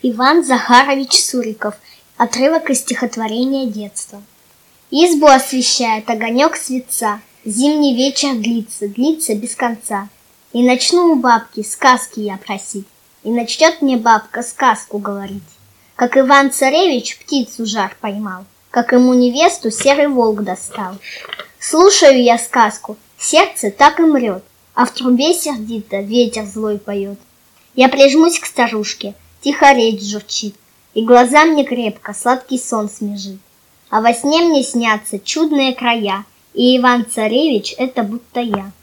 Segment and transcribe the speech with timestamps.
[0.00, 1.74] Иван Захарович Суриков.
[2.16, 4.22] Отрывок из стихотворения детства.
[4.92, 7.20] Избу освещает огонек светца.
[7.44, 10.08] Зимний вечер длится, длится без конца.
[10.52, 12.86] И начну у бабки сказки я просить.
[13.24, 15.42] И начнет мне бабка сказку говорить.
[15.96, 20.94] Как Иван-царевич птицу жар поймал, Как ему невесту серый волк достал.
[21.58, 24.44] Слушаю я сказку, сердце так и мрет,
[24.74, 27.18] А в трубе сердито ветер злой поет.
[27.74, 29.14] Я прижмусь к старушке,
[29.48, 30.54] Тихо речь журчит,
[30.92, 33.38] И глаза мне крепко сладкий сон смежит.
[33.88, 38.70] А во сне мне снятся чудные края, И Иван-царевич— это будто я.